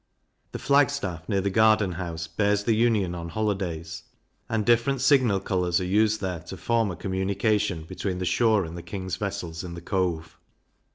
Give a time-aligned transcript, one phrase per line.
[0.51, 4.01] The Flag staff near the gardenhouse bears the Union on holidays,
[4.49, 8.75] and different signal colours are used there to form a communication between the shore and
[8.75, 10.39] the king's vessels in the Cove.